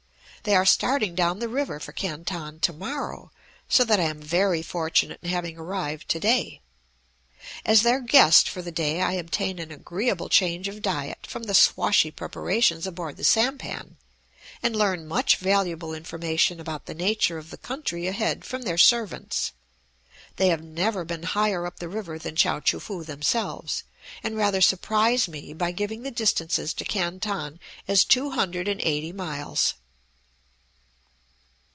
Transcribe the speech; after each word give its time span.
They 0.43 0.55
are 0.55 0.65
starting 0.65 1.13
down 1.13 1.37
the 1.37 1.47
river 1.47 1.79
for 1.79 1.91
Canton 1.91 2.59
to 2.61 2.73
morrow, 2.73 3.31
so 3.69 3.83
that 3.83 3.99
I 3.99 4.05
am 4.05 4.19
very 4.19 4.63
fortunate 4.63 5.19
in 5.21 5.29
having 5.29 5.55
arrived 5.55 6.09
today. 6.09 6.61
As 7.63 7.83
their 7.83 7.99
guest 8.01 8.49
for 8.49 8.63
the 8.63 8.71
day 8.71 9.03
I 9.03 9.11
obtain 9.11 9.59
an 9.59 9.71
agreeable 9.71 10.29
change 10.29 10.67
of 10.67 10.81
diet 10.81 11.27
from 11.27 11.43
the 11.43 11.53
swashy 11.53 12.09
preparations 12.09 12.87
aboard 12.87 13.17
the 13.17 13.23
sampan, 13.23 13.97
and 14.63 14.75
learn 14.75 15.05
much 15.07 15.35
valuable 15.37 15.93
information 15.93 16.59
about 16.59 16.87
the 16.87 16.95
nature 16.95 17.37
of 17.37 17.51
the 17.51 17.57
country 17.57 18.07
ahead 18.07 18.43
from 18.43 18.63
their 18.63 18.79
servants. 18.79 19.51
They 20.37 20.47
have 20.47 20.63
never 20.63 21.05
been 21.05 21.21
higher 21.21 21.67
up 21.67 21.77
the 21.77 21.87
river 21.87 22.17
than 22.17 22.35
Chao 22.35 22.61
choo 22.61 22.79
foo 22.79 23.03
themselves, 23.03 23.83
and 24.23 24.35
rather 24.35 24.59
surprise 24.61 25.27
me 25.27 25.53
by 25.53 25.71
giving 25.71 26.01
the 26.01 26.09
distances 26.09 26.73
to 26.73 26.83
Canton 26.83 27.59
as 27.87 28.03
two 28.03 28.31
hundred 28.31 28.67
and 28.67 28.81
eighty 28.81 29.11
miles. 29.11 29.75